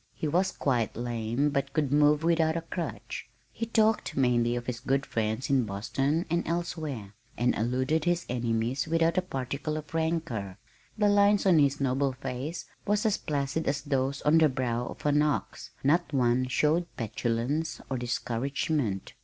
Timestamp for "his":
4.65-4.79, 8.09-8.25, 11.59-11.79